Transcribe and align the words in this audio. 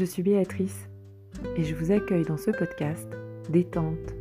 je 0.00 0.06
suis 0.06 0.22
Béatrice 0.22 0.88
et 1.56 1.62
je 1.62 1.74
vous 1.74 1.92
accueille 1.92 2.24
dans 2.24 2.38
ce 2.38 2.50
podcast 2.50 3.06
Détente, 3.50 4.14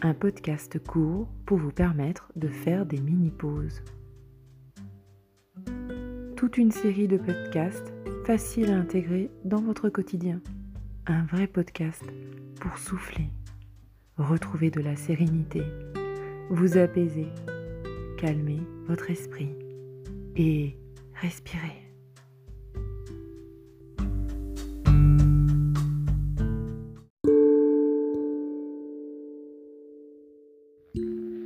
un 0.00 0.14
podcast 0.14 0.82
court 0.82 1.28
pour 1.44 1.58
vous 1.58 1.72
permettre 1.72 2.32
de 2.36 2.48
faire 2.48 2.86
des 2.86 2.98
mini-pauses. 2.98 3.82
Toute 6.36 6.56
une 6.56 6.70
série 6.70 7.06
de 7.06 7.18
podcasts 7.18 7.92
faciles 8.24 8.70
à 8.70 8.78
intégrer 8.78 9.30
dans 9.44 9.60
votre 9.60 9.90
quotidien. 9.90 10.40
Un 11.06 11.26
vrai 11.26 11.46
podcast 11.46 12.04
pour 12.58 12.78
souffler, 12.78 13.28
retrouver 14.16 14.70
de 14.70 14.80
la 14.80 14.96
sérénité, 14.96 15.60
vous 16.48 16.78
apaiser, 16.78 17.28
calmer 18.16 18.62
votre 18.88 19.10
esprit 19.10 19.54
et 20.34 20.78
respirer. 21.20 21.91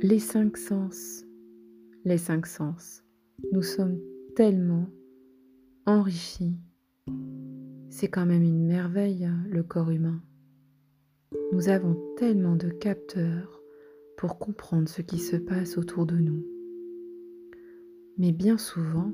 Les 0.03 0.19
cinq 0.19 0.57
sens, 0.57 1.25
les 2.05 2.19
cinq 2.19 2.45
sens, 2.45 3.03
nous 3.51 3.63
sommes 3.63 3.99
tellement 4.35 4.87
enrichis. 5.87 6.55
C'est 7.89 8.07
quand 8.07 8.27
même 8.27 8.43
une 8.43 8.67
merveille, 8.67 9.25
hein, 9.25 9.43
le 9.49 9.63
corps 9.63 9.89
humain. 9.89 10.21
Nous 11.51 11.69
avons 11.69 11.97
tellement 12.15 12.55
de 12.55 12.69
capteurs 12.69 13.59
pour 14.17 14.37
comprendre 14.37 14.87
ce 14.87 15.01
qui 15.01 15.17
se 15.17 15.35
passe 15.35 15.79
autour 15.79 16.05
de 16.05 16.17
nous. 16.17 16.45
Mais 18.19 18.31
bien 18.31 18.59
souvent, 18.59 19.11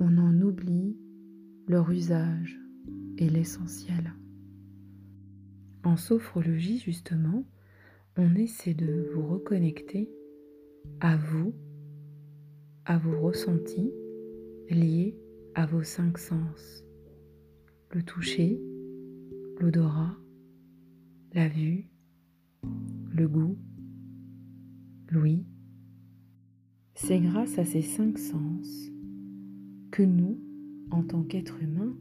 on 0.00 0.18
en 0.18 0.42
oublie 0.42 0.96
leur 1.68 1.92
usage 1.92 2.58
et 3.18 3.28
l'essentiel. 3.28 4.14
En 5.84 5.96
sophrologie, 5.96 6.80
justement, 6.80 7.44
on 8.18 8.34
essaie 8.34 8.74
de 8.74 9.08
vous 9.14 9.24
reconnecter 9.24 10.10
à 11.00 11.16
vous, 11.16 11.54
à 12.84 12.98
vos 12.98 13.20
ressentis 13.20 13.92
liés 14.68 15.16
à 15.54 15.66
vos 15.66 15.84
cinq 15.84 16.18
sens. 16.18 16.84
Le 17.92 18.02
toucher, 18.02 18.60
l'odorat, 19.60 20.16
la 21.32 21.48
vue, 21.48 21.88
le 23.12 23.28
goût, 23.28 23.56
l'ouïe. 25.10 25.46
C'est 26.94 27.20
grâce 27.20 27.56
à 27.58 27.64
ces 27.64 27.82
cinq 27.82 28.18
sens 28.18 28.90
que 29.92 30.02
nous, 30.02 30.40
en 30.90 31.04
tant 31.04 31.22
qu'êtres 31.22 31.62
humains, 31.62 31.96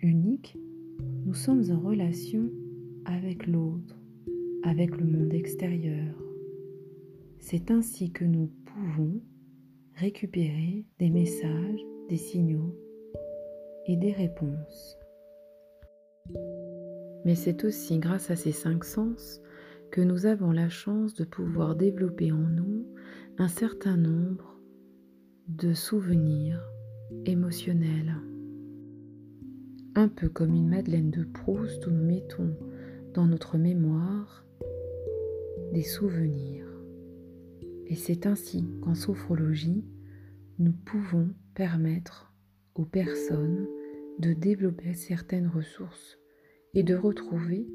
uniques, 0.00 0.56
nous 1.26 1.34
sommes 1.34 1.64
en 1.70 1.80
relation 1.80 2.50
avec 3.04 3.48
l'autre, 3.48 4.01
avec 4.64 4.96
le 4.96 5.04
monde 5.04 5.34
extérieur, 5.34 6.14
c'est 7.38 7.70
ainsi 7.70 8.12
que 8.12 8.24
nous 8.24 8.50
pouvons 8.64 9.20
récupérer 9.96 10.86
des 10.98 11.10
messages, 11.10 11.80
des 12.08 12.16
signaux 12.16 12.74
et 13.86 13.96
des 13.96 14.12
réponses. 14.12 14.98
Mais 17.24 17.34
c'est 17.34 17.64
aussi 17.64 17.98
grâce 17.98 18.30
à 18.30 18.36
ces 18.36 18.52
cinq 18.52 18.84
sens 18.84 19.40
que 19.90 20.00
nous 20.00 20.26
avons 20.26 20.52
la 20.52 20.68
chance 20.68 21.14
de 21.14 21.24
pouvoir 21.24 21.76
développer 21.76 22.32
en 22.32 22.36
nous 22.36 22.86
un 23.38 23.48
certain 23.48 23.96
nombre 23.96 24.58
de 25.48 25.74
souvenirs 25.74 26.62
émotionnels. 27.26 28.16
Un 29.94 30.08
peu 30.08 30.28
comme 30.28 30.54
une 30.54 30.68
Madeleine 30.68 31.10
de 31.10 31.24
Proust 31.24 31.86
où 31.86 31.90
nous 31.90 32.04
mettons 32.04 32.56
dans 33.12 33.26
notre 33.26 33.58
mémoire 33.58 34.46
des 35.72 35.82
souvenirs. 35.82 36.66
Et 37.86 37.96
c'est 37.96 38.26
ainsi 38.26 38.64
qu'en 38.82 38.94
sophrologie, 38.94 39.84
nous 40.58 40.72
pouvons 40.72 41.30
permettre 41.54 42.32
aux 42.74 42.84
personnes 42.84 43.66
de 44.18 44.32
développer 44.32 44.94
certaines 44.94 45.48
ressources 45.48 46.18
et 46.74 46.82
de 46.82 46.94
retrouver 46.94 47.66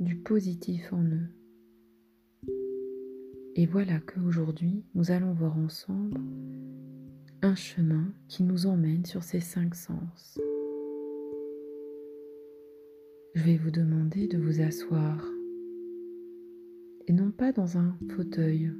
du 0.00 0.16
positif 0.16 0.92
en 0.92 1.02
eux. 1.04 1.28
Et 3.54 3.66
voilà 3.66 4.00
qu'aujourd'hui, 4.00 4.84
nous 4.94 5.10
allons 5.10 5.32
voir 5.34 5.56
ensemble 5.58 6.20
un 7.42 7.54
chemin 7.54 8.12
qui 8.28 8.44
nous 8.44 8.66
emmène 8.66 9.04
sur 9.04 9.22
ces 9.22 9.40
cinq 9.40 9.74
sens. 9.74 10.38
Je 13.34 13.42
vais 13.42 13.56
vous 13.56 13.70
demander 13.70 14.26
de 14.26 14.38
vous 14.38 14.60
asseoir, 14.60 15.31
et 17.06 17.12
non 17.12 17.30
pas 17.30 17.52
dans 17.52 17.78
un 17.78 17.96
fauteuil 18.14 18.72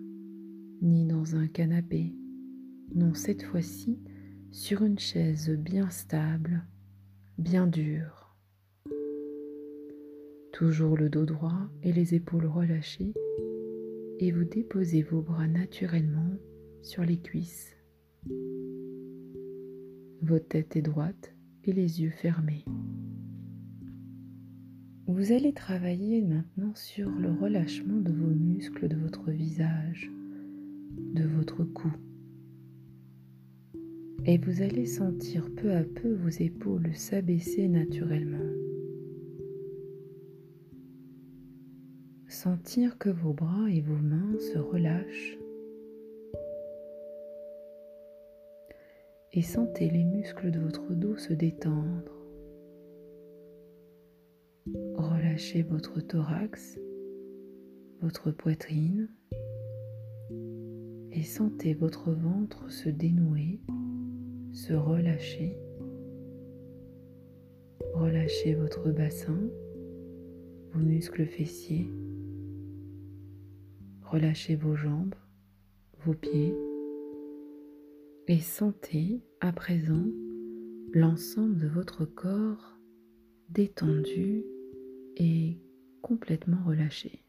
ni 0.81 1.07
dans 1.07 1.37
un 1.37 1.47
canapé. 1.47 2.15
Non, 2.95 3.15
cette 3.15 3.43
fois-ci, 3.43 3.99
sur 4.51 4.83
une 4.83 4.99
chaise 4.99 5.51
bien 5.51 5.89
stable, 5.91 6.65
bien 7.39 7.67
dure. 7.67 8.37
Toujours 10.53 10.97
le 10.97 11.09
dos 11.09 11.25
droit 11.25 11.71
et 11.83 11.93
les 11.93 12.15
épaules 12.15 12.47
relâchées, 12.47 13.15
et 14.19 14.31
vous 14.31 14.45
déposez 14.45 15.03
vos 15.03 15.23
bras 15.23 15.49
naturellement 15.49 16.37
sur 16.83 17.05
les 17.05 17.19
cuisses. 17.19 17.75
Votre 20.21 20.49
tête 20.49 20.77
est 20.77 20.83
droite 20.83 21.35
et 21.65 21.73
les 21.73 22.03
yeux 22.03 22.11
fermés. 22.11 22.65
Vous 25.07 25.33
allez 25.33 25.53
travailler 25.53 26.23
maintenant 26.23 26.75
sur 26.75 27.11
le 27.11 27.33
relâchement 27.33 28.01
de 28.01 28.13
vos 28.13 28.35
muscles 28.35 28.89
de 28.89 28.97
votre 28.97 29.31
visage 29.31 30.11
de 31.15 31.27
votre 31.27 31.65
cou. 31.65 31.93
Et 34.25 34.39
vous 34.39 34.63
allez 34.63 34.87
sentir 34.87 35.51
peu 35.57 35.73
à 35.73 35.83
peu 35.83 36.15
vos 36.15 36.29
épaules 36.29 36.95
s'abaisser 36.95 37.69
naturellement. 37.69 38.39
Sentir 42.29 42.99
que 42.99 43.11
vos 43.11 43.33
bras 43.33 43.69
et 43.69 43.81
vos 43.81 43.97
mains 43.97 44.39
se 44.39 44.59
relâchent. 44.59 45.39
Et 49.35 49.43
sentez 49.43 49.89
les 49.91 50.05
muscles 50.05 50.51
de 50.51 50.61
votre 50.61 50.93
dos 50.95 51.17
se 51.17 51.33
détendre. 51.33 52.23
Relâchez 55.33 55.63
votre 55.63 55.99
thorax, 56.03 56.79
votre 58.03 58.31
poitrine, 58.31 59.09
et 61.11 61.23
sentez 61.23 61.73
votre 61.73 62.13
ventre 62.13 62.71
se 62.71 62.91
dénouer, 62.91 63.59
se 64.53 64.75
relâcher. 64.75 65.57
Relâchez 67.95 68.55
votre 68.55 68.91
bassin, 68.91 69.49
vos 70.75 70.81
muscles 70.81 71.25
fessiers. 71.25 71.91
Relâchez 74.03 74.55
vos 74.55 74.77
jambes, 74.77 75.15
vos 76.05 76.13
pieds. 76.13 76.55
Et 78.29 78.39
sentez 78.39 79.23
à 79.41 79.51
présent 79.55 80.05
l'ensemble 80.93 81.57
de 81.57 81.69
votre 81.69 82.05
corps 82.05 82.77
détendu 83.49 84.45
et 85.17 85.59
complètement 86.03 86.63
relâché. 86.65 87.25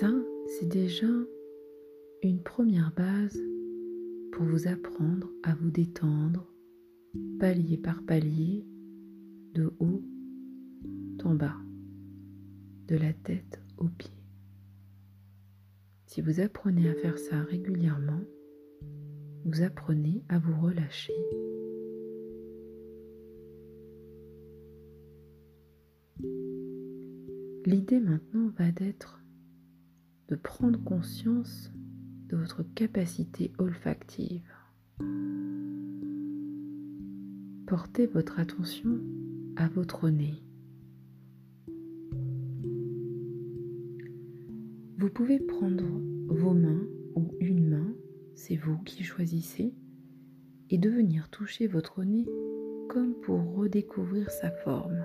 Ça, 0.00 0.10
c'est 0.46 0.68
déjà 0.68 1.06
une 2.22 2.42
première 2.42 2.92
base 2.94 3.40
pour 4.32 4.44
vous 4.44 4.68
apprendre 4.68 5.30
à 5.42 5.54
vous 5.54 5.70
détendre 5.70 6.46
palier 7.38 7.76
par 7.76 8.02
palier, 8.02 8.66
de 9.54 9.72
haut 9.80 10.02
en 11.24 11.34
bas, 11.34 11.56
de 12.88 12.96
la 12.96 13.12
tête 13.12 13.60
aux 13.78 13.88
pieds. 13.88 14.10
Si 16.06 16.20
vous 16.20 16.40
apprenez 16.40 16.88
à 16.88 16.94
faire 16.94 17.18
ça 17.18 17.42
régulièrement, 17.42 18.22
vous 19.44 19.62
apprenez 19.62 20.24
à 20.28 20.38
vous 20.38 20.60
relâcher. 20.60 21.14
L'idée 26.20 28.00
maintenant 28.00 28.48
va 28.58 28.70
d'être 28.72 29.22
de 30.28 30.36
prendre 30.36 30.82
conscience 30.82 31.72
de 32.28 32.36
votre 32.36 32.62
capacité 32.62 33.52
olfactive. 33.58 34.48
Portez 37.66 38.06
votre 38.06 38.38
attention 38.38 39.00
à 39.56 39.68
votre 39.68 40.08
nez. 40.08 40.42
Vous 44.98 45.10
pouvez 45.10 45.38
prendre 45.38 45.84
vos 46.28 46.54
mains 46.54 46.86
ou 47.14 47.32
une 47.40 47.68
main, 47.68 47.94
c'est 48.34 48.56
vous 48.56 48.78
qui 48.78 49.04
choisissez, 49.04 49.74
et 50.70 50.78
de 50.78 50.90
venir 50.90 51.28
toucher 51.30 51.66
votre 51.66 52.02
nez 52.02 52.26
comme 52.88 53.14
pour 53.22 53.54
redécouvrir 53.54 54.30
sa 54.30 54.50
forme. 54.50 55.04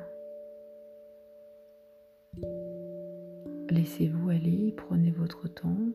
Laissez-vous 3.71 4.29
aller, 4.29 4.73
prenez 4.75 5.11
votre 5.11 5.47
temps, 5.47 5.93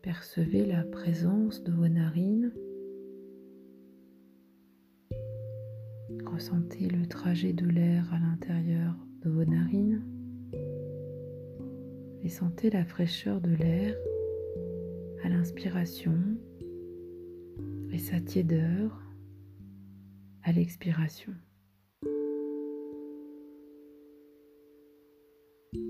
percevez 0.00 0.64
la 0.64 0.84
présence 0.84 1.64
de 1.64 1.72
vos 1.72 1.88
narines, 1.88 2.52
ressentez 6.24 6.86
le 6.86 7.08
trajet 7.08 7.52
de 7.52 7.66
l'air 7.66 8.08
à 8.14 8.20
l'intérieur 8.20 8.94
de 9.22 9.30
vos 9.30 9.44
narines 9.44 10.04
et 12.22 12.28
sentez 12.28 12.70
la 12.70 12.84
fraîcheur 12.84 13.40
de 13.40 13.50
l'air 13.50 13.96
à 15.24 15.30
l'inspiration 15.30 16.16
et 17.90 17.98
sa 17.98 18.20
tiédeur 18.20 19.02
à 20.44 20.52
l'expiration. 20.52 21.32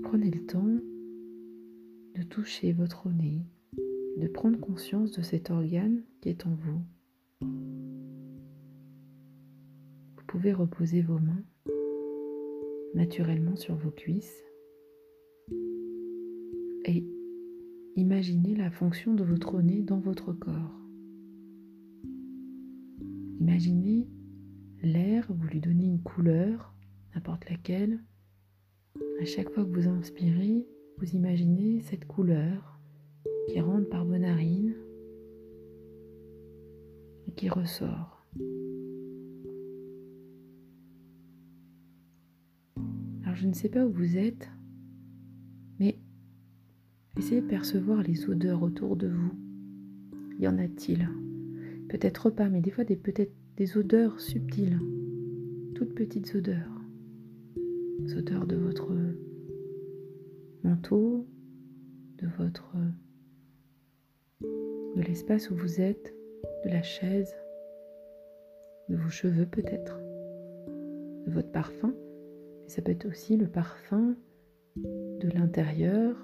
Prenez 0.03 0.31
le 0.31 0.45
temps 0.45 0.79
de 2.15 2.23
toucher 2.23 2.71
votre 2.71 3.09
nez, 3.09 3.45
de 4.17 4.27
prendre 4.27 4.59
conscience 4.59 5.11
de 5.11 5.21
cet 5.21 5.51
organe 5.51 6.03
qui 6.21 6.29
est 6.29 6.45
en 6.45 6.55
vous. 6.55 6.81
Vous 10.15 10.23
pouvez 10.27 10.53
reposer 10.53 11.01
vos 11.01 11.19
mains 11.19 11.43
naturellement 12.95 13.55
sur 13.55 13.75
vos 13.75 13.91
cuisses 13.91 14.43
et 16.85 17.03
imaginez 17.95 18.55
la 18.55 18.71
fonction 18.71 19.13
de 19.13 19.23
votre 19.23 19.61
nez 19.61 19.81
dans 19.81 19.99
votre 19.99 20.31
corps. 20.31 20.79
Imaginez 23.39 24.07
l'air, 24.81 25.25
vous 25.29 25.47
lui 25.47 25.59
donnez 25.59 25.85
une 25.87 26.01
couleur, 26.01 26.73
n'importe 27.13 27.49
laquelle. 27.49 27.99
À 29.23 29.25
chaque 29.25 29.51
fois 29.51 29.63
que 29.63 29.69
vous 29.69 29.87
inspirez, 29.87 30.67
vous 30.97 31.15
imaginez 31.15 31.79
cette 31.79 32.03
couleur 32.03 32.77
qui 33.47 33.61
rentre 33.61 33.87
par 33.87 34.03
vos 34.03 34.17
narines 34.17 34.75
et 37.25 37.31
qui 37.31 37.47
ressort. 37.47 38.27
Alors 43.23 43.35
je 43.35 43.47
ne 43.47 43.53
sais 43.53 43.69
pas 43.69 43.85
où 43.85 43.93
vous 43.93 44.17
êtes, 44.17 44.51
mais 45.79 45.97
essayez 47.17 47.39
de 47.39 47.47
percevoir 47.47 48.03
les 48.03 48.29
odeurs 48.29 48.61
autour 48.61 48.97
de 48.97 49.07
vous. 49.07 49.33
Y 50.37 50.49
en 50.49 50.57
a-t-il? 50.57 51.07
Peut-être 51.87 52.29
pas, 52.29 52.49
mais 52.49 52.59
des 52.59 52.71
fois 52.71 52.83
des 52.83 52.97
peut-être 52.97 53.31
des 53.55 53.77
odeurs 53.77 54.19
subtiles, 54.19 54.81
toutes 55.75 55.95
petites 55.95 56.35
odeurs. 56.35 56.72
Les 57.99 58.17
odeurs 58.17 58.45
de 58.45 58.55
votre 58.55 58.91
manteau, 60.63 61.27
de 62.17 62.27
votre 62.37 62.75
de 64.95 65.01
l'espace 65.01 65.49
où 65.49 65.55
vous 65.55 65.81
êtes, 65.81 66.13
de 66.65 66.69
la 66.69 66.83
chaise, 66.83 67.33
de 68.89 68.95
vos 68.95 69.09
cheveux 69.09 69.45
peut-être, 69.45 69.99
de 71.25 71.31
votre 71.31 71.51
parfum. 71.51 71.93
Mais 72.63 72.69
ça 72.69 72.81
peut 72.81 72.91
être 72.91 73.07
aussi 73.07 73.37
le 73.37 73.47
parfum 73.47 74.15
de 74.75 75.29
l'intérieur 75.29 76.15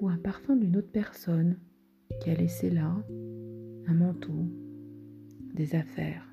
ou 0.00 0.08
un 0.08 0.18
parfum 0.18 0.56
d'une 0.56 0.76
autre 0.76 0.90
personne 0.90 1.58
qui 2.20 2.30
a 2.30 2.34
laissé 2.34 2.70
là 2.70 2.96
un 3.86 3.94
manteau, 3.94 4.46
des 5.54 5.74
affaires. 5.74 6.26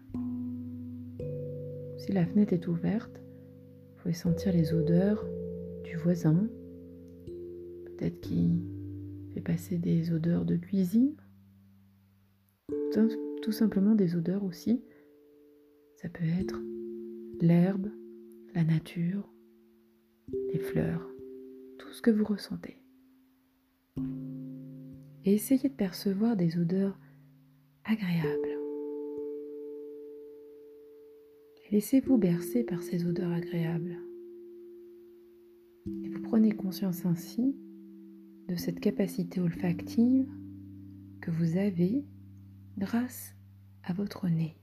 Si 1.98 2.12
la 2.12 2.26
fenêtre 2.26 2.54
est 2.54 2.68
ouverte, 2.68 3.22
sentir 4.13 4.53
les 4.53 4.73
odeurs 4.73 5.25
du 5.83 5.95
voisin, 5.97 6.50
peut-être 7.85 8.19
qui 8.21 8.61
fait 9.33 9.41
passer 9.41 9.77
des 9.77 10.11
odeurs 10.11 10.45
de 10.45 10.56
cuisine, 10.56 11.15
tout 13.41 13.51
simplement 13.51 13.95
des 13.95 14.15
odeurs 14.15 14.44
aussi. 14.44 14.83
Ça 15.95 16.09
peut 16.09 16.25
être 16.39 16.61
l'herbe, 17.41 17.89
la 18.53 18.63
nature, 18.63 19.29
les 20.53 20.59
fleurs, 20.59 21.07
tout 21.77 21.91
ce 21.91 22.01
que 22.01 22.11
vous 22.11 22.25
ressentez. 22.25 22.81
Et 25.25 25.33
essayez 25.33 25.69
de 25.69 25.75
percevoir 25.75 26.35
des 26.35 26.57
odeurs 26.57 26.97
agréable. 27.83 28.49
Laissez-vous 31.71 32.18
bercer 32.18 32.63
par 32.63 32.81
ces 32.81 33.06
odeurs 33.06 33.31
agréables. 33.31 34.00
Et 36.04 36.10
vous 36.10 36.21
prenez 36.24 36.51
conscience 36.51 37.06
ainsi 37.06 37.56
de 38.48 38.56
cette 38.56 38.80
capacité 38.80 39.39
olfactive 39.39 40.27
que 41.21 41.30
vous 41.30 41.57
avez 41.57 42.04
grâce 42.80 43.36
à 43.83 43.94
votre 43.94 44.27
nez. 44.30 44.57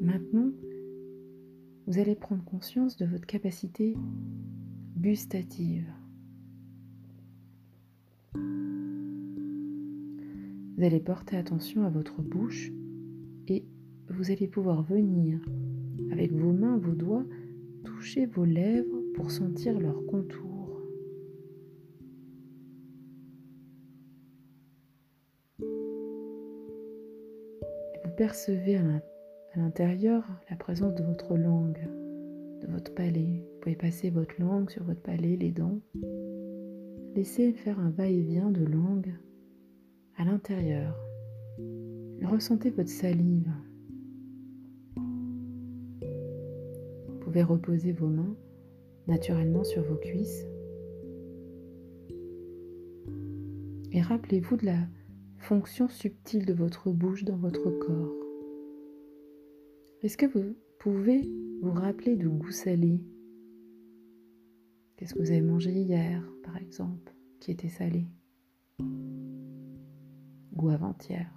Maintenant, 0.00 0.50
vous 1.86 1.98
allez 1.98 2.14
prendre 2.14 2.42
conscience 2.44 2.96
de 2.96 3.04
votre 3.04 3.26
capacité 3.26 3.94
gustative. 4.96 5.92
Vous 10.82 10.88
allez 10.88 10.98
porter 10.98 11.36
attention 11.36 11.84
à 11.84 11.90
votre 11.90 12.22
bouche 12.22 12.72
et 13.46 13.64
vous 14.08 14.32
allez 14.32 14.48
pouvoir 14.48 14.82
venir 14.82 15.38
avec 16.10 16.32
vos 16.32 16.50
mains, 16.50 16.76
vos 16.76 16.90
doigts, 16.90 17.24
toucher 17.84 18.26
vos 18.26 18.44
lèvres 18.44 19.00
pour 19.14 19.30
sentir 19.30 19.78
leur 19.78 20.04
contour. 20.06 20.82
Vous 25.60 25.68
percevez 28.16 28.78
à 28.78 28.82
l'intérieur 29.54 30.28
la 30.50 30.56
présence 30.56 30.96
de 30.96 31.04
votre 31.04 31.36
langue, 31.36 31.78
de 32.60 32.66
votre 32.66 32.92
palais. 32.92 33.46
Vous 33.52 33.60
pouvez 33.60 33.76
passer 33.76 34.10
votre 34.10 34.34
langue 34.40 34.68
sur 34.68 34.82
votre 34.82 35.02
palais, 35.02 35.36
les 35.36 35.52
dents. 35.52 35.78
Laissez 37.14 37.52
faire 37.52 37.78
un 37.78 37.90
va-et-vient 37.90 38.50
de 38.50 38.64
langue 38.64 39.14
à 40.16 40.24
l'intérieur. 40.24 40.96
Ressentez 42.22 42.70
votre 42.70 42.88
salive. 42.88 43.52
Vous 47.08 47.18
pouvez 47.20 47.42
reposer 47.42 47.92
vos 47.92 48.08
mains 48.08 48.36
naturellement 49.06 49.64
sur 49.64 49.82
vos 49.82 49.96
cuisses. 49.96 50.46
Et 53.90 54.00
rappelez-vous 54.00 54.56
de 54.56 54.66
la 54.66 54.78
fonction 55.38 55.88
subtile 55.88 56.46
de 56.46 56.54
votre 56.54 56.90
bouche 56.90 57.24
dans 57.24 57.36
votre 57.36 57.70
corps. 57.70 58.14
Est-ce 60.02 60.16
que 60.16 60.26
vous 60.26 60.56
pouvez 60.78 61.30
vous 61.60 61.72
rappeler 61.72 62.16
de 62.16 62.28
goût 62.28 62.50
salé? 62.50 63.00
Qu'est-ce 64.96 65.14
que 65.14 65.18
vous 65.18 65.30
avez 65.30 65.42
mangé 65.42 65.72
hier, 65.72 66.22
par 66.44 66.56
exemple, 66.56 67.12
qui 67.40 67.50
était 67.50 67.68
salé? 67.68 68.06
Ou 70.56 70.68
avant-hier 70.68 71.30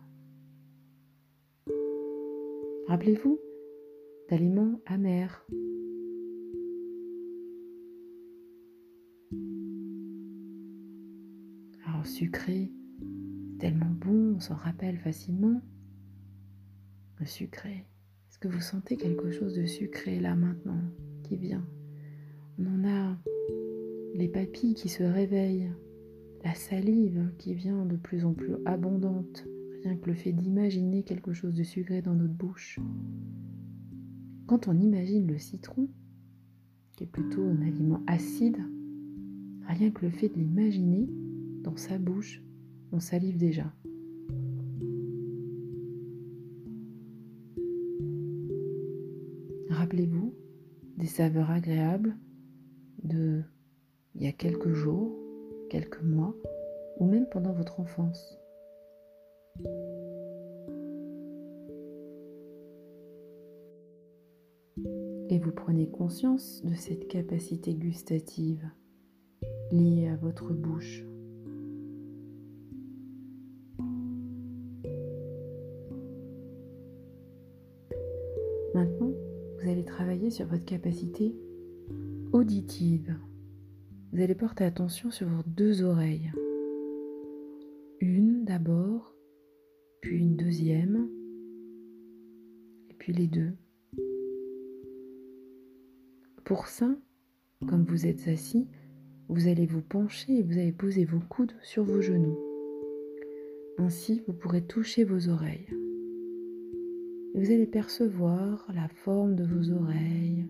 Rappelez-vous 2.87 3.39
d'aliments 4.29 4.79
amers. 4.85 5.45
Alors 11.87 12.05
sucré, 12.05 12.71
tellement 13.59 13.89
bon, 13.89 14.35
on 14.35 14.39
s'en 14.39 14.55
rappelle 14.55 14.97
facilement. 14.99 15.61
Le 17.19 17.25
sucré. 17.25 17.85
Est-ce 18.29 18.37
que 18.39 18.47
vous 18.47 18.61
sentez 18.61 18.97
quelque 18.97 19.31
chose 19.31 19.55
de 19.55 19.65
sucré 19.65 20.19
là 20.19 20.35
maintenant 20.35 20.81
qui 21.23 21.37
vient? 21.37 21.65
On 22.59 22.65
en 22.67 22.87
a 22.87 23.17
les 24.13 24.27
papilles 24.27 24.75
qui 24.75 24.89
se 24.89 25.03
réveillent, 25.03 25.71
la 26.45 26.53
salive 26.53 27.31
qui 27.39 27.55
vient 27.55 27.85
de 27.85 27.95
plus 27.95 28.23
en 28.23 28.33
plus 28.33 28.53
abondante, 28.65 29.47
rien 29.83 29.97
que 29.97 30.11
le 30.11 30.13
fait 30.13 30.31
d'imaginer 30.31 31.01
quelque 31.01 31.33
chose 31.33 31.55
de 31.55 31.63
sucré 31.63 32.03
dans 32.03 32.13
notre 32.13 32.35
bouche. 32.35 32.79
Quand 34.45 34.67
on 34.67 34.77
imagine 34.77 35.25
le 35.25 35.39
citron, 35.39 35.89
qui 36.95 37.03
est 37.03 37.07
plutôt 37.07 37.41
un 37.41 37.63
aliment 37.63 38.03
acide, 38.05 38.59
rien 39.67 39.89
que 39.89 40.05
le 40.05 40.11
fait 40.11 40.29
de 40.29 40.35
l'imaginer 40.35 41.09
dans 41.63 41.75
sa 41.77 41.97
bouche, 41.97 42.43
on 42.91 42.99
salive 42.99 43.37
déjà. 43.37 43.73
Rappelez-vous 49.71 50.35
des 50.97 51.07
saveurs 51.07 51.49
agréables 51.49 52.15
de 53.03 53.41
il 54.13 54.21
y 54.21 54.27
a 54.27 54.31
quelques 54.31 54.71
jours, 54.71 55.24
quelques 55.75 56.03
mois, 56.03 56.33
ou 57.01 57.05
même 57.05 57.27
pendant 57.27 57.51
votre 57.51 57.81
enfance. 57.81 58.39
Et 65.29 65.37
vous 65.37 65.51
prenez 65.51 65.89
conscience 65.89 66.63
de 66.63 66.73
cette 66.75 67.09
capacité 67.09 67.73
gustative 67.73 68.63
liée 69.73 70.07
à 70.07 70.15
votre 70.15 70.53
bouche. 70.53 71.03
Maintenant, 78.73 79.11
vous 79.59 79.69
allez 79.69 79.83
travailler 79.83 80.29
sur 80.29 80.47
votre 80.47 80.63
capacité 80.63 81.35
auditive. 82.31 83.13
Vous 84.15 84.21
allez 84.21 84.33
porter 84.33 84.63
attention 84.63 85.11
sur 85.11 85.27
vos 85.27 85.43
deux 85.45 85.83
oreilles. 85.83 86.31
Une 87.99 88.45
d'abord, 88.45 89.13
puis 89.99 90.19
une 90.19 90.37
deuxième, 90.37 91.09
et 92.89 92.93
puis 92.93 93.11
les 93.11 93.27
deux. 93.27 93.51
Pour 96.45 96.67
ça, 96.67 96.95
comme 97.67 97.83
vous 97.83 98.07
êtes 98.07 98.29
assis, 98.29 98.69
vous 99.27 99.49
allez 99.49 99.65
vous 99.65 99.81
pencher 99.81 100.37
et 100.37 100.43
vous 100.43 100.59
allez 100.59 100.71
poser 100.71 101.03
vos 101.03 101.19
coudes 101.19 101.51
sur 101.61 101.83
vos 101.83 101.99
genoux. 101.99 102.39
Ainsi, 103.79 104.23
vous 104.27 104.33
pourrez 104.33 104.61
toucher 104.65 105.03
vos 105.03 105.27
oreilles. 105.27 105.67
Et 107.33 107.39
vous 107.41 107.51
allez 107.51 107.67
percevoir 107.67 108.65
la 108.73 108.87
forme 108.87 109.35
de 109.35 109.43
vos 109.43 109.71
oreilles, 109.71 110.45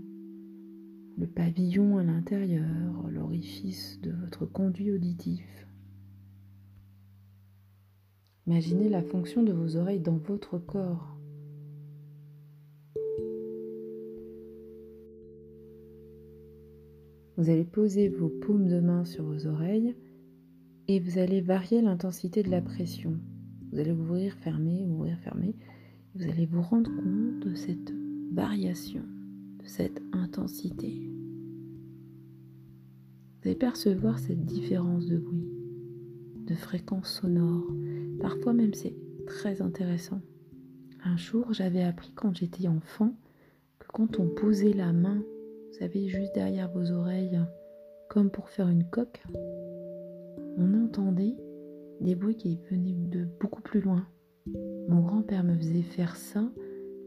le 1.17 1.27
pavillon 1.27 1.97
à 1.97 2.03
l'intérieur, 2.03 3.07
l'orifice 3.09 3.99
de 4.01 4.11
votre 4.11 4.45
conduit 4.45 4.91
auditif. 4.91 5.67
Imaginez 8.47 8.89
la 8.89 9.01
fonction 9.01 9.41
de 9.41 9.51
vos 9.51 9.77
oreilles 9.77 10.01
dans 10.01 10.17
votre 10.17 10.57
corps. 10.59 11.17
Vous 17.37 17.49
allez 17.49 17.65
poser 17.65 18.07
vos 18.07 18.29
paumes 18.29 18.67
de 18.67 18.79
main 18.79 19.03
sur 19.03 19.23
vos 19.23 19.47
oreilles 19.47 19.95
et 20.87 20.99
vous 20.99 21.17
allez 21.17 21.41
varier 21.41 21.81
l'intensité 21.81 22.43
de 22.43 22.49
la 22.49 22.61
pression. 22.61 23.19
Vous 23.71 23.79
allez 23.79 23.91
ouvrir, 23.91 24.35
fermer, 24.35 24.85
ouvrir, 24.85 25.17
fermer. 25.19 25.55
Vous 26.13 26.23
allez 26.29 26.45
vous 26.45 26.61
rendre 26.61 26.89
compte 26.95 27.39
de 27.45 27.55
cette 27.55 27.91
variation, 28.31 29.03
cette 29.65 30.01
intensité. 30.13 31.01
Vous 33.41 33.49
allez 33.49 33.55
percevoir 33.55 34.19
cette 34.19 34.45
différence 34.45 35.05
de 35.05 35.17
bruit, 35.17 35.49
de 36.47 36.55
fréquence 36.55 37.19
sonore. 37.19 37.67
Parfois 38.19 38.53
même 38.53 38.73
c'est 38.73 38.95
très 39.27 39.61
intéressant. 39.61 40.21
Un 41.03 41.17
jour, 41.17 41.53
j'avais 41.53 41.83
appris 41.83 42.11
quand 42.15 42.33
j'étais 42.35 42.67
enfant 42.67 43.15
que 43.79 43.87
quand 43.93 44.19
on 44.19 44.27
posait 44.27 44.73
la 44.73 44.91
main 44.91 45.21
vous 45.75 45.79
savez, 45.79 46.07
juste 46.07 46.33
derrière 46.33 46.71
vos 46.71 46.89
oreilles, 46.91 47.37
comme 48.07 48.29
pour 48.29 48.47
faire 48.47 48.69
une 48.69 48.89
coque, 48.89 49.21
on 50.57 50.85
entendait 50.85 51.35
des 51.99 52.15
bruits 52.15 52.37
qui 52.37 52.57
venaient 52.71 52.93
de 52.93 53.27
beaucoup 53.41 53.61
plus 53.61 53.81
loin. 53.81 54.07
Mon 54.87 55.01
grand-père 55.01 55.43
me 55.43 55.57
faisait 55.57 55.81
faire 55.81 56.15
ça 56.15 56.49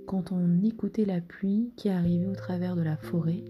quand 0.09 0.33
on 0.33 0.63
écoutait 0.63 1.05
la 1.05 1.21
pluie 1.21 1.71
qui 1.77 1.91
arrivait 1.91 2.27
au 2.27 2.35
travers 2.35 2.75
de 2.75 2.83
la 2.83 2.97
forêt. 2.97 3.45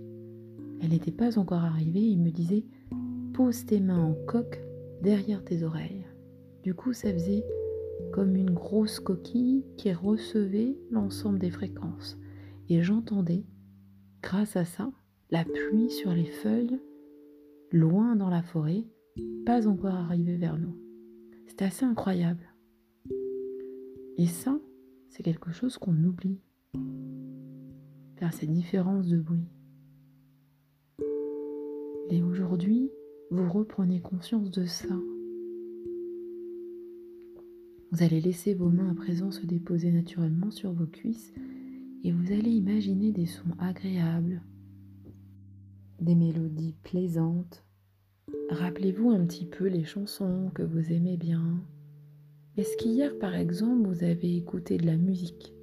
Elle 0.82 0.90
n'était 0.90 1.12
pas 1.12 1.38
encore 1.38 1.62
arrivée 1.62 2.00
il 2.00 2.20
me 2.20 2.30
disait 2.30 2.66
Pose 3.32 3.64
tes 3.64 3.78
mains 3.78 4.02
en 4.02 4.14
coque 4.26 4.60
derrière 5.00 5.44
tes 5.44 5.62
oreilles. 5.62 6.04
Du 6.64 6.74
coup, 6.74 6.92
ça 6.92 7.12
faisait 7.12 7.44
comme 8.12 8.34
une 8.34 8.50
grosse 8.50 8.98
coquille 8.98 9.64
qui 9.76 9.92
recevait 9.92 10.76
l'ensemble 10.90 11.38
des 11.38 11.50
fréquences. 11.50 12.18
Et 12.68 12.82
j'entendais, 12.82 13.44
grâce 14.20 14.56
à 14.56 14.64
ça, 14.64 14.90
la 15.30 15.44
pluie 15.44 15.90
sur 15.90 16.12
les 16.12 16.26
feuilles, 16.26 16.80
loin 17.70 18.16
dans 18.16 18.30
la 18.30 18.42
forêt, 18.42 18.84
pas 19.46 19.68
encore 19.68 19.94
arrivée 19.94 20.36
vers 20.36 20.58
nous. 20.58 20.76
C'est 21.46 21.62
assez 21.62 21.84
incroyable. 21.84 22.52
Et 24.16 24.26
ça, 24.26 24.58
c'est 25.08 25.22
quelque 25.22 25.52
chose 25.52 25.78
qu'on 25.78 26.02
oublie, 26.02 26.40
faire 28.18 28.32
ces 28.32 28.46
différences 28.46 29.06
de 29.06 29.18
bruit. 29.18 29.48
Et 32.10 32.22
aujourd'hui, 32.22 32.90
vous 33.30 33.50
reprenez 33.50 34.00
conscience 34.00 34.50
de 34.50 34.64
ça. 34.64 34.94
Vous 37.90 38.02
allez 38.02 38.20
laisser 38.20 38.54
vos 38.54 38.68
mains 38.68 38.90
à 38.90 38.94
présent 38.94 39.30
se 39.30 39.46
déposer 39.46 39.90
naturellement 39.92 40.50
sur 40.50 40.72
vos 40.72 40.86
cuisses 40.86 41.32
et 42.04 42.12
vous 42.12 42.32
allez 42.32 42.50
imaginer 42.50 43.12
des 43.12 43.26
sons 43.26 43.54
agréables, 43.58 44.42
des 46.00 46.14
mélodies 46.14 46.76
plaisantes. 46.82 47.64
Rappelez-vous 48.50 49.10
un 49.10 49.24
petit 49.26 49.46
peu 49.46 49.66
les 49.66 49.84
chansons 49.84 50.50
que 50.54 50.62
vous 50.62 50.92
aimez 50.92 51.16
bien. 51.16 51.62
Est-ce 52.56 52.76
qu'hier, 52.76 53.18
par 53.18 53.34
exemple, 53.34 53.88
vous 53.88 54.04
avez 54.04 54.36
écouté 54.36 54.76
de 54.76 54.86
la 54.86 54.96
musique? 54.96 55.57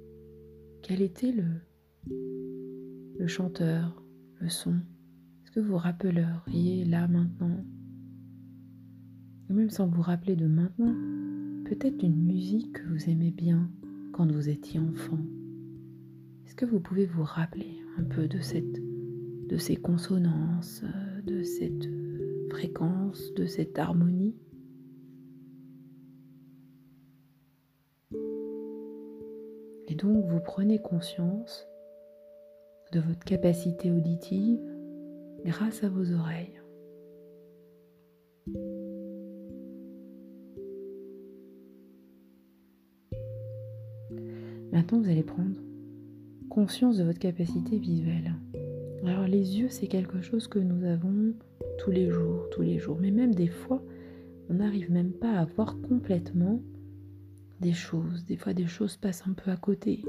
Quel 0.88 1.02
était 1.02 1.32
le, 1.32 1.42
le 3.18 3.26
chanteur, 3.26 4.00
le 4.38 4.48
son? 4.48 4.76
Est-ce 5.42 5.50
que 5.50 5.58
vous 5.58 5.78
rappelleriez 5.78 6.84
là 6.84 7.08
maintenant? 7.08 7.64
Même 9.48 9.68
sans 9.68 9.88
vous 9.88 10.02
rappeler 10.02 10.36
de 10.36 10.46
maintenant, 10.46 10.94
peut-être 11.64 12.04
une 12.04 12.22
musique 12.22 12.74
que 12.74 12.88
vous 12.88 13.10
aimez 13.10 13.32
bien 13.32 13.68
quand 14.12 14.30
vous 14.30 14.48
étiez 14.48 14.78
enfant. 14.78 15.18
Est-ce 16.46 16.54
que 16.54 16.66
vous 16.66 16.78
pouvez 16.78 17.06
vous 17.06 17.24
rappeler 17.24 17.80
un 17.98 18.04
peu 18.04 18.28
de 18.28 18.38
cette 18.38 18.80
de 19.48 19.56
ces 19.56 19.74
consonances, 19.74 20.84
de 21.26 21.42
cette 21.42 21.88
fréquence, 22.48 23.34
de 23.34 23.46
cette 23.46 23.76
harmonie? 23.80 24.36
Donc 29.96 30.24
vous 30.26 30.40
prenez 30.40 30.78
conscience 30.78 31.66
de 32.92 33.00
votre 33.00 33.24
capacité 33.24 33.90
auditive 33.90 34.60
grâce 35.44 35.82
à 35.84 35.88
vos 35.88 36.12
oreilles. 36.12 36.60
Maintenant, 44.72 45.00
vous 45.00 45.08
allez 45.08 45.22
prendre 45.22 45.56
conscience 46.50 46.98
de 46.98 47.04
votre 47.04 47.18
capacité 47.18 47.78
visuelle. 47.78 48.34
Alors 49.04 49.26
les 49.26 49.58
yeux, 49.58 49.68
c'est 49.68 49.86
quelque 49.86 50.20
chose 50.20 50.48
que 50.48 50.58
nous 50.58 50.84
avons 50.84 51.32
tous 51.78 51.90
les 51.90 52.10
jours, 52.10 52.48
tous 52.50 52.62
les 52.62 52.78
jours. 52.78 52.98
Mais 53.00 53.10
même 53.10 53.34
des 53.34 53.48
fois, 53.48 53.82
on 54.50 54.54
n'arrive 54.54 54.90
même 54.90 55.12
pas 55.12 55.32
à 55.32 55.44
voir 55.44 55.76
complètement 55.80 56.60
des 57.60 57.72
choses. 57.72 58.24
Des 58.24 58.36
fois, 58.36 58.52
des 58.52 58.66
choses 58.66 58.96
passent 58.96 59.24
un 59.26 59.32
peu 59.32 59.50
à 59.50 59.56
côté. 59.56 60.04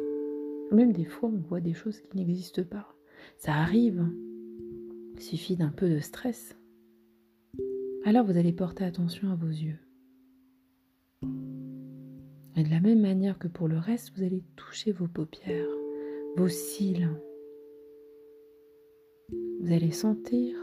Même 0.71 0.91
des 0.91 1.05
fois, 1.05 1.29
on 1.29 1.37
voit 1.37 1.61
des 1.61 1.73
choses 1.73 1.99
qui 2.01 2.17
n'existent 2.17 2.63
pas. 2.63 2.93
Ça 3.37 3.53
arrive. 3.53 4.05
Il 5.15 5.21
suffit 5.21 5.55
d'un 5.55 5.69
peu 5.69 5.89
de 5.89 5.99
stress. 5.99 6.55
Alors 8.05 8.25
vous 8.25 8.37
allez 8.37 8.53
porter 8.53 8.83
attention 8.83 9.31
à 9.31 9.35
vos 9.35 9.47
yeux. 9.47 9.79
Et 12.55 12.63
de 12.63 12.69
la 12.69 12.79
même 12.79 13.01
manière 13.01 13.37
que 13.37 13.47
pour 13.47 13.67
le 13.67 13.77
reste, 13.77 14.13
vous 14.15 14.23
allez 14.23 14.43
toucher 14.55 14.91
vos 14.91 15.07
paupières, 15.07 15.67
vos 16.37 16.47
cils, 16.47 17.09
vous 19.59 19.71
allez 19.71 19.91
sentir 19.91 20.55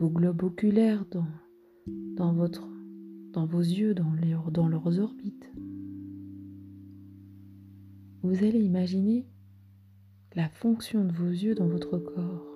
vos 0.00 0.08
globes 0.08 0.42
oculaires 0.42 1.04
dans, 1.10 1.26
dans, 1.86 2.32
votre, 2.32 2.66
dans 3.32 3.46
vos 3.46 3.60
yeux, 3.60 3.94
dans, 3.94 4.12
dans 4.50 4.68
leurs 4.68 4.98
orbites. 4.98 5.52
Vous 8.24 8.44
allez 8.44 8.60
imaginer 8.60 9.26
la 10.36 10.48
fonction 10.48 11.04
de 11.04 11.12
vos 11.12 11.28
yeux 11.28 11.56
dans 11.56 11.66
votre 11.66 11.98
corps. 11.98 12.46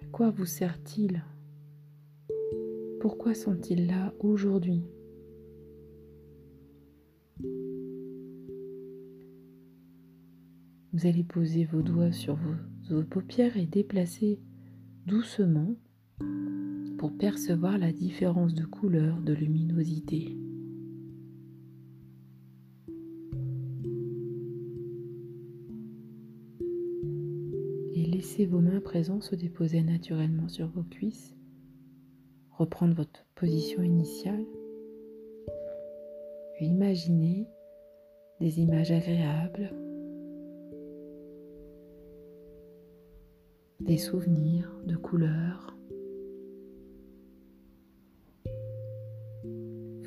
À 0.00 0.06
quoi 0.12 0.30
vous 0.30 0.46
sert-il? 0.46 1.24
Pourquoi 3.00 3.34
sont-ils 3.34 3.88
là 3.88 4.14
aujourd'hui? 4.20 4.84
Vous 10.92 11.04
allez 11.04 11.24
poser 11.24 11.64
vos 11.64 11.82
doigts 11.82 12.12
sur 12.12 12.38
vos, 12.88 13.02
paupières 13.02 13.56
et 13.56 13.66
déplacer 13.66 14.38
doucement 15.04 15.74
pour 16.96 17.16
percevoir 17.18 17.76
la 17.76 17.90
différence 17.90 18.54
de 18.54 18.64
couleur, 18.64 19.20
de 19.20 19.32
luminosité. 19.32 20.36
Laissez 28.20 28.44
vos 28.44 28.60
mains 28.60 28.82
présentes 28.82 29.22
se 29.22 29.34
déposer 29.34 29.82
naturellement 29.82 30.46
sur 30.46 30.68
vos 30.68 30.82
cuisses 30.82 31.34
reprendre 32.50 32.94
votre 32.94 33.24
position 33.34 33.82
initiale. 33.82 34.44
imaginez 36.60 37.48
des 38.38 38.60
images 38.60 38.92
agréables, 38.92 39.72
des 43.80 43.96
souvenirs 43.96 44.70
de 44.84 44.96
couleurs. 44.96 45.74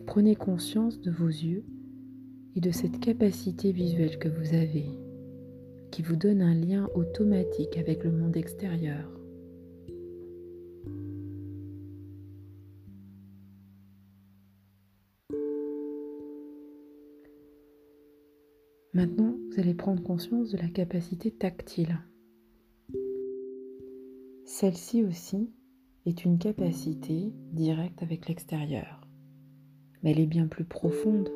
prenez 0.06 0.36
conscience 0.36 1.02
de 1.02 1.10
vos 1.10 1.26
yeux 1.26 1.66
et 2.56 2.62
de 2.62 2.70
cette 2.70 3.00
capacité 3.00 3.72
visuelle 3.72 4.20
que 4.20 4.30
vous 4.30 4.54
avez, 4.54 4.86
qui 5.94 6.02
vous 6.02 6.16
donne 6.16 6.42
un 6.42 6.56
lien 6.56 6.90
automatique 6.96 7.78
avec 7.78 8.04
le 8.04 8.12
monde 8.12 8.36
extérieur. 8.36 9.12
Maintenant, 18.96 19.36
vous 19.52 19.60
allez 19.60 19.76
prendre 19.76 20.02
conscience 20.02 20.50
de 20.50 20.58
la 20.58 20.68
capacité 20.68 21.30
tactile. 21.30 22.00
Celle-ci 24.46 25.04
aussi 25.04 25.52
est 26.08 26.26
une 26.26 26.40
capacité 26.40 27.32
directe 27.52 28.02
avec 28.02 28.28
l'extérieur, 28.28 29.08
mais 30.02 30.10
elle 30.10 30.22
est 30.22 30.26
bien 30.26 30.48
plus 30.48 30.66
profonde. 30.66 31.30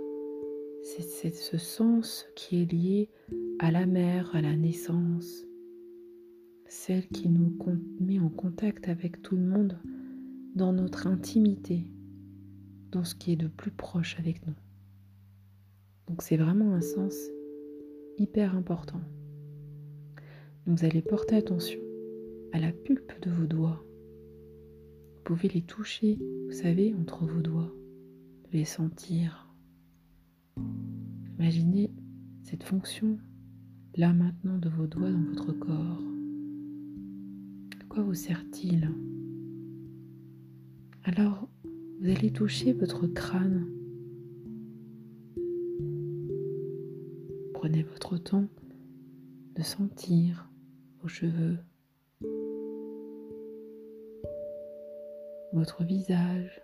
C'est 0.82 1.36
ce 1.36 1.58
sens 1.60 2.26
qui 2.36 2.64
est 2.64 2.72
lié 2.72 3.12
à 3.60 3.72
la 3.72 3.88
mère, 3.88 4.36
à 4.36 4.42
la 4.42 4.56
naissance, 4.56 5.46
celle 6.68 7.08
qui 7.08 7.28
nous 7.28 7.58
met 8.00 8.20
en 8.20 8.30
contact 8.30 8.88
avec 8.88 9.22
tout 9.24 9.36
le 9.36 9.46
monde 9.46 9.80
dans 10.54 10.74
notre 10.74 11.08
intimité, 11.08 11.92
dans 12.92 13.04
ce 13.04 13.16
qui 13.16 13.32
est 13.32 13.38
de 13.38 13.48
plus 13.48 13.72
proche 13.72 14.20
avec 14.20 14.46
nous. 14.46 14.54
Donc 16.08 16.22
c'est 16.22 16.38
vraiment 16.38 16.74
un 16.74 16.82
sens 16.82 17.16
hyper 18.18 18.56
important. 18.56 19.02
vous 20.68 20.86
allez 20.86 21.02
porter 21.02 21.36
attention 21.36 21.80
à 22.54 22.60
la 22.60 22.72
pulpe 22.72 23.14
de 23.22 23.32
vos 23.32 23.48
doigts. 23.48 23.84
Vous 25.16 25.22
pouvez 25.24 25.50
les 25.50 25.62
toucher, 25.64 26.20
vous 26.46 26.54
savez, 26.54 26.94
entre 26.94 27.26
vos 27.26 27.42
doigts, 27.42 27.74
les 28.52 28.66
sentir. 28.66 29.52
Imaginez 31.40 31.92
cette 32.44 32.64
fonction 32.64 33.18
là 33.98 34.14
maintenant 34.14 34.60
de 34.60 34.70
vos 34.70 34.86
doigts 34.86 35.10
dans 35.10 35.24
votre 35.24 35.54
corps. 35.54 36.02
De 37.72 37.84
quoi 37.90 38.04
vous 38.04 38.14
sert-il? 38.14 38.92
Alors, 41.04 41.50
vous 42.00 42.10
allez 42.10 42.32
toucher 42.32 42.74
votre 42.74 43.08
crâne 43.08 43.66
Prenez 47.54 47.82
votre 47.82 48.18
temps 48.18 48.48
de 49.56 49.64
sentir 49.64 50.48
vos 51.02 51.08
cheveux, 51.08 51.58
votre 55.54 55.84
visage. 55.84 56.62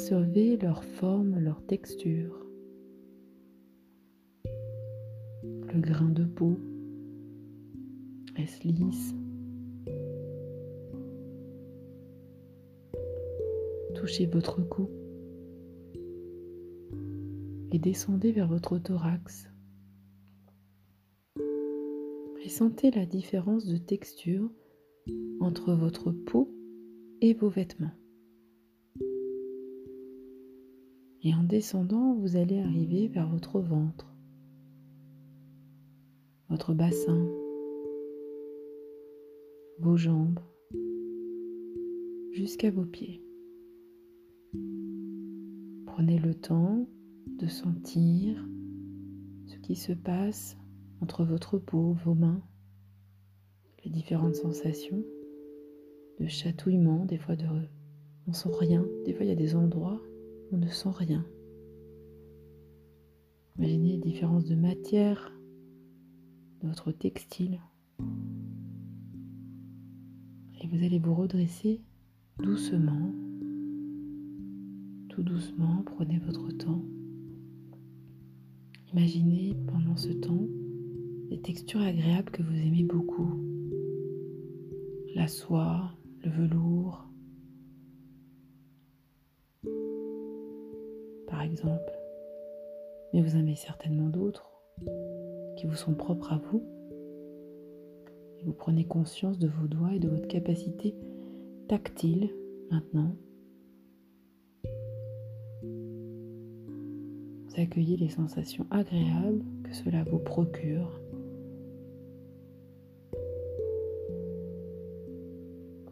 Percevez 0.00 0.56
leur 0.56 0.82
forme, 0.82 1.38
leur 1.38 1.62
texture, 1.66 2.46
le 5.44 5.78
grain 5.78 6.08
de 6.08 6.24
peau. 6.24 6.58
Est-ce 8.34 8.66
lisse 8.66 9.14
touchez 13.94 14.24
votre 14.24 14.62
cou 14.62 14.88
et 17.70 17.78
descendez 17.78 18.32
vers 18.32 18.48
votre 18.48 18.78
thorax. 18.78 19.50
Et 22.42 22.48
sentez 22.48 22.90
la 22.90 23.04
différence 23.04 23.66
de 23.66 23.76
texture 23.76 24.50
entre 25.40 25.74
votre 25.74 26.10
peau 26.10 26.50
et 27.20 27.34
vos 27.34 27.50
vêtements. 27.50 27.99
Et 31.22 31.34
en 31.34 31.42
descendant, 31.42 32.14
vous 32.14 32.36
allez 32.36 32.60
arriver 32.60 33.06
vers 33.08 33.28
votre 33.28 33.60
ventre, 33.60 34.14
votre 36.48 36.72
bassin, 36.72 37.28
vos 39.80 39.98
jambes, 39.98 40.40
jusqu'à 42.32 42.70
vos 42.70 42.86
pieds. 42.86 43.22
Prenez 45.84 46.18
le 46.18 46.32
temps 46.32 46.88
de 47.38 47.46
sentir 47.48 48.42
ce 49.44 49.58
qui 49.58 49.76
se 49.76 49.92
passe 49.92 50.56
entre 51.02 51.24
votre 51.24 51.58
peau, 51.58 51.92
vos 52.02 52.14
mains, 52.14 52.42
les 53.84 53.90
différentes 53.90 54.36
sensations 54.36 55.02
de 56.18 56.26
chatouillement, 56.26 57.04
des 57.04 57.18
fois 57.18 57.36
de 57.36 57.46
on 58.26 58.32
sent 58.32 58.50
rien, 58.58 58.86
des 59.04 59.12
fois 59.12 59.24
il 59.24 59.28
y 59.28 59.32
a 59.32 59.36
des 59.36 59.54
endroits 59.54 60.00
on 60.52 60.58
ne 60.58 60.68
sent 60.68 60.90
rien. 60.92 61.24
Imaginez 63.58 63.92
les 63.92 63.98
différences 63.98 64.44
de 64.44 64.54
matière 64.54 65.32
de 66.62 66.68
votre 66.68 66.92
textile. 66.92 67.60
Et 70.62 70.66
vous 70.66 70.84
allez 70.84 70.98
vous 70.98 71.14
redresser 71.14 71.80
doucement 72.38 73.12
tout 75.10 75.22
doucement, 75.24 75.82
prenez 75.84 76.18
votre 76.18 76.50
temps. 76.52 76.84
Imaginez 78.92 79.56
pendant 79.66 79.96
ce 79.96 80.10
temps 80.10 80.46
des 81.28 81.40
textures 81.40 81.82
agréables 81.82 82.30
que 82.30 82.42
vous 82.42 82.54
aimez 82.54 82.84
beaucoup. 82.84 83.42
La 85.14 85.26
soie, 85.26 85.92
le 86.24 86.30
velours, 86.30 87.09
par 91.30 91.42
exemple. 91.42 91.92
Mais 93.12 93.22
vous 93.22 93.36
aimez 93.36 93.54
certainement 93.54 94.08
d'autres 94.08 94.50
qui 95.56 95.66
vous 95.66 95.74
sont 95.74 95.94
propres 95.94 96.32
à 96.32 96.38
vous. 96.38 96.62
Vous 98.44 98.52
prenez 98.52 98.84
conscience 98.84 99.38
de 99.38 99.48
vos 99.48 99.66
doigts 99.66 99.94
et 99.94 99.98
de 99.98 100.08
votre 100.08 100.28
capacité 100.28 100.94
tactile 101.68 102.30
maintenant 102.70 103.14
Vous 107.46 107.60
accueillez 107.60 107.96
les 107.96 108.08
sensations 108.08 108.66
agréables 108.70 109.44
que 109.64 109.74
cela 109.74 110.04
vous 110.04 110.20
procure. 110.20 111.00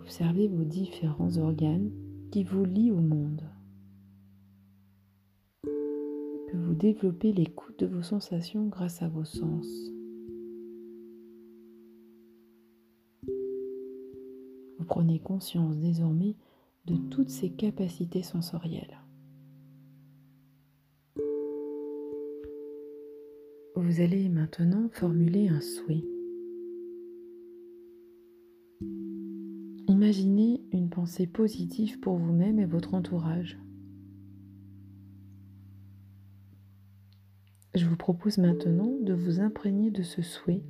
Observez 0.00 0.48
vos 0.48 0.64
différents 0.64 1.36
organes 1.36 1.90
qui 2.30 2.44
vous 2.44 2.64
lient 2.64 2.92
au 2.92 3.00
monde. 3.00 3.42
Développez 6.78 7.32
l'écoute 7.32 7.80
de 7.80 7.86
vos 7.86 8.02
sensations 8.02 8.68
grâce 8.68 9.02
à 9.02 9.08
vos 9.08 9.24
sens. 9.24 9.66
Vous 14.78 14.84
prenez 14.86 15.18
conscience 15.18 15.76
désormais 15.78 16.36
de 16.84 16.94
toutes 17.10 17.30
ces 17.30 17.50
capacités 17.50 18.22
sensorielles. 18.22 19.02
Vous 23.74 24.00
allez 24.00 24.28
maintenant 24.28 24.88
formuler 24.92 25.48
un 25.48 25.60
souhait. 25.60 26.04
Imaginez 29.88 30.62
une 30.70 30.90
pensée 30.90 31.26
positive 31.26 31.98
pour 31.98 32.18
vous-même 32.18 32.60
et 32.60 32.66
votre 32.66 32.94
entourage. 32.94 33.58
Je 37.78 37.86
vous 37.86 37.96
propose 37.96 38.38
maintenant 38.38 38.92
de 39.00 39.14
vous 39.14 39.38
imprégner 39.38 39.92
de 39.92 40.02
ce 40.02 40.20
souhait. 40.20 40.62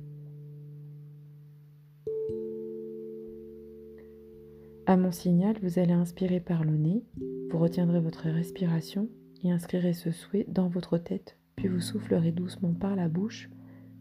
À 4.85 4.95
mon 4.95 5.11
signal, 5.11 5.55
vous 5.63 5.79
allez 5.79 5.93
inspirer 5.93 6.39
par 6.39 6.63
le 6.63 6.77
nez, 6.77 7.03
vous 7.49 7.57
retiendrez 7.57 7.99
votre 7.99 8.29
respiration 8.29 9.09
et 9.43 9.51
inscrirez 9.51 9.93
ce 9.93 10.11
souhait 10.11 10.45
dans 10.47 10.67
votre 10.67 10.97
tête 10.99 11.35
puis 11.59 11.67
vous 11.67 11.81
soufflerez 11.81 12.31
doucement 12.31 12.73
par 12.73 12.95
la 12.95 13.09
bouche 13.09 13.49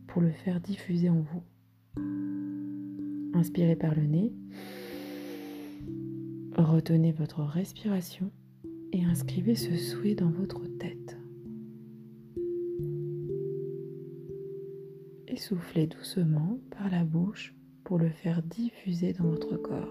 pour 0.07 0.23
le 0.23 0.31
faire 0.31 0.61
diffuser 0.61 1.11
en 1.11 1.23
vous. 1.23 1.42
Inspirez 3.35 3.75
par 3.75 3.97
le 3.97 4.07
nez, 4.07 4.33
retenez 6.57 7.11
votre 7.11 7.42
respiration 7.42 8.31
et 8.92 9.05
inscrivez 9.05 9.57
ce 9.57 9.75
souhait 9.77 10.14
dans 10.14 10.31
votre 10.31 10.64
tête. 10.79 11.17
Soufflez 15.38 15.87
doucement 15.87 16.59
par 16.77 16.90
la 16.90 17.05
bouche 17.05 17.55
pour 17.85 17.96
le 17.96 18.11
faire 18.11 18.42
diffuser 18.42 19.12
dans 19.12 19.24
votre 19.24 19.57
corps. 19.57 19.88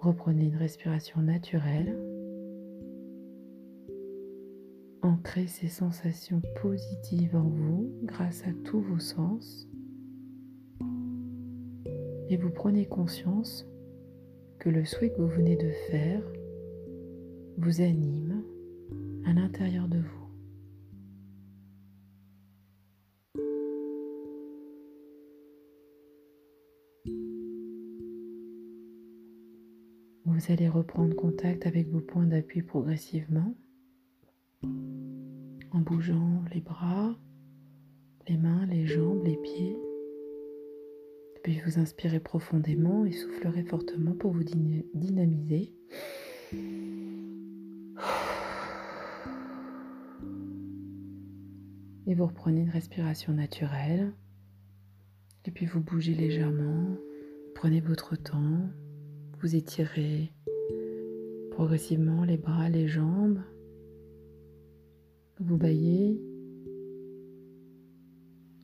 Reprenez 0.00 0.46
une 0.46 0.56
respiration 0.56 1.20
naturelle. 1.20 1.96
Ancrez 5.02 5.46
ces 5.46 5.68
sensations 5.68 6.40
positives 6.62 7.36
en 7.36 7.48
vous 7.48 7.92
grâce 8.04 8.42
à 8.46 8.52
tous 8.64 8.80
vos 8.80 8.98
sens. 8.98 9.68
Et 12.30 12.38
vous 12.38 12.50
prenez 12.50 12.86
conscience 12.86 13.68
que 14.58 14.70
le 14.70 14.86
souhait 14.86 15.10
que 15.10 15.20
vous 15.20 15.28
venez 15.28 15.56
de 15.56 15.70
faire 15.90 16.22
vous 17.60 17.82
anime 17.82 18.42
à 19.26 19.34
l'intérieur 19.34 19.86
de 19.86 19.98
vous. 19.98 20.20
Vous 30.24 30.52
allez 30.52 30.70
reprendre 30.70 31.14
contact 31.14 31.66
avec 31.66 31.88
vos 31.88 32.00
points 32.00 32.24
d'appui 32.24 32.62
progressivement 32.62 33.54
en 34.62 35.80
bougeant 35.80 36.42
les 36.54 36.62
bras, 36.62 37.14
les 38.26 38.38
mains, 38.38 38.64
les 38.66 38.86
jambes, 38.86 39.22
les 39.22 39.36
pieds. 39.36 39.76
Puis 41.42 41.60
vous 41.66 41.78
inspirez 41.78 42.20
profondément 42.20 43.04
et 43.04 43.12
soufflerez 43.12 43.64
fortement 43.64 44.14
pour 44.14 44.32
vous 44.32 44.44
dynamiser. 44.94 45.74
Et 52.10 52.14
vous 52.14 52.26
reprenez 52.26 52.62
une 52.62 52.70
respiration 52.70 53.32
naturelle. 53.32 54.12
Et 55.44 55.52
puis 55.52 55.64
vous 55.64 55.80
bougez 55.80 56.12
légèrement. 56.12 56.96
Prenez 57.54 57.80
votre 57.80 58.16
temps. 58.16 58.68
Vous 59.38 59.54
étirez 59.54 60.32
progressivement 61.52 62.24
les 62.24 62.36
bras, 62.36 62.68
les 62.68 62.88
jambes. 62.88 63.38
Vous 65.38 65.56
baillez. 65.56 66.20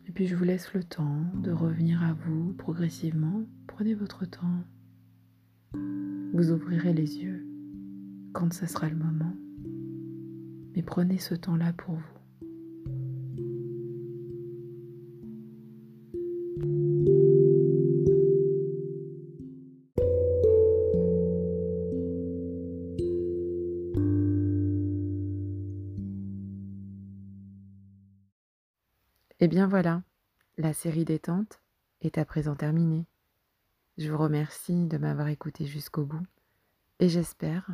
Et 0.09 0.13
puis 0.13 0.27
je 0.27 0.35
vous 0.35 0.43
laisse 0.43 0.75
le 0.75 0.83
temps 0.83 1.23
de 1.41 1.53
revenir 1.53 2.03
à 2.03 2.15
vous 2.15 2.53
progressivement. 2.55 3.45
Prenez 3.69 3.95
votre 3.95 4.25
temps. 4.25 4.65
Vous 6.33 6.51
ouvrirez 6.51 6.93
les 6.93 7.19
yeux 7.19 7.47
quand 8.33 8.53
ce 8.53 8.67
sera 8.67 8.89
le 8.89 8.97
moment. 8.97 9.37
Mais 10.75 10.83
prenez 10.83 11.19
ce 11.19 11.37
temps-là 11.37 11.73
pour 11.75 11.95
vous. 11.95 12.16
Eh 29.47 29.49
bien 29.49 29.69
voilà, 29.69 30.03
la 30.59 30.73
série 30.73 31.05
détente 31.05 31.61
est 32.01 32.19
à 32.19 32.25
présent 32.25 32.57
terminée. 32.57 33.07
Je 33.97 34.11
vous 34.11 34.19
remercie 34.19 34.87
de 34.87 34.99
m'avoir 34.99 35.29
écouté 35.29 35.67
jusqu'au 35.67 36.05
bout 36.05 36.27
et 36.99 37.09
j'espère 37.09 37.71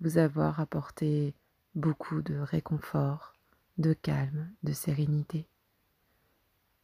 vous 0.00 0.18
avoir 0.18 0.60
apporté 0.60 1.34
beaucoup 1.74 2.22
de 2.22 2.36
réconfort, 2.36 3.34
de 3.78 3.94
calme, 3.94 4.48
de 4.62 4.72
sérénité. 4.72 5.48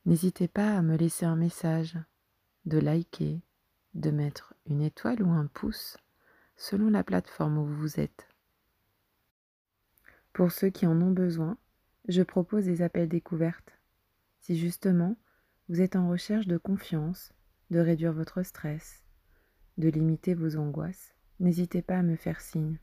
N'hésitez 0.05 0.49
pas 0.49 0.77
à 0.77 0.83
me 0.83 0.97
laisser 0.97 1.25
un 1.25 1.37
message, 1.37 1.97
de 2.65 2.79
liker, 2.79 3.41
de 3.95 4.11
mettre 4.11 4.55
une 4.67 4.83
étoile 4.83 5.23
ou 5.23 5.31
un 5.31 5.47
pouce 5.47 5.97
selon 6.57 6.91
la 6.91 7.05
plateforme 7.05 7.59
où 7.59 7.67
vous 7.67 8.01
êtes. 8.01 8.27
Pour 10.33 10.51
ceux 10.51 10.71
qui 10.71 10.89
en 10.89 11.01
ont 11.01 11.13
besoin, 11.13 11.57
je 12.09 12.23
propose 12.23 12.65
des 12.65 12.83
appels 12.83 13.09
découvertes 13.09 13.74
si 14.45 14.59
justement 14.59 15.17
vous 15.71 15.81
êtes 15.81 15.97
en 15.97 16.11
recherche 16.11 16.47
de 16.47 16.59
confiance, 16.59 17.33
de 17.71 17.79
réduire 17.79 18.13
votre 18.13 18.43
stress, 18.43 19.03
de 19.79 19.89
limiter 19.89 20.35
vos 20.35 20.57
angoisses, 20.57 21.15
n'hésitez 21.41 21.81
pas 21.81 21.97
à 21.97 22.03
me 22.03 22.15
faire 22.15 22.43
signe. 22.43 22.79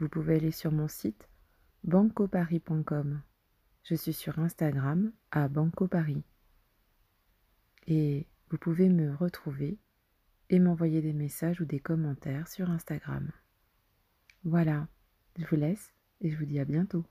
Vous 0.00 0.08
pouvez 0.08 0.34
aller 0.36 0.50
sur 0.50 0.72
mon 0.72 0.88
site 0.88 1.28
bancoparis.com. 1.84 3.22
Je 3.84 3.94
suis 3.94 4.12
sur 4.12 4.40
Instagram 4.40 5.12
à 5.30 5.46
bancoparis. 5.46 6.24
Et 7.86 8.26
vous 8.50 8.58
pouvez 8.58 8.88
me 8.88 9.14
retrouver 9.14 9.78
et 10.50 10.58
m'envoyer 10.58 11.00
des 11.00 11.12
messages 11.12 11.60
ou 11.60 11.64
des 11.64 11.78
commentaires 11.78 12.48
sur 12.48 12.70
Instagram. 12.70 13.30
Voilà, 14.42 14.88
je 15.38 15.46
vous 15.46 15.56
laisse 15.56 15.94
et 16.20 16.30
je 16.32 16.36
vous 16.36 16.44
dis 16.44 16.58
à 16.58 16.64
bientôt. 16.64 17.04